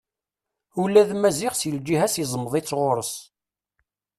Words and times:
Ula 0.81 1.03
d 1.09 1.11
Maziɣ 1.15 1.53
s 1.55 1.61
lǧiha-s 1.75 2.15
izmeḍ-itt 2.23 2.75
ɣur-s. 2.79 3.13